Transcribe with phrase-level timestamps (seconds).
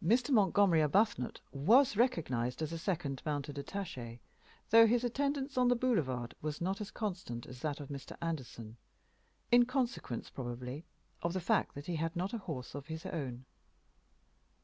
[0.00, 0.30] Mr.
[0.30, 4.20] Montgomery Arbuthnot was recognized as a second mounted attaché,
[4.70, 8.16] though his attendance on the boulevard was not as constant as that of Mr.
[8.22, 8.76] Anderson,
[9.50, 10.84] in consequence, probably,
[11.22, 13.46] of the fact that he had not a horse of his own.